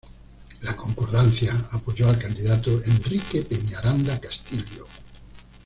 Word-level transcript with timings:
La 0.61 0.75
Concordancia 0.75 1.67
apoyó 1.73 2.09
al 2.09 2.17
candidato 2.17 2.81
Enrique 2.87 3.43
Peñaranda 3.43 4.19
Castillo. 4.19 4.87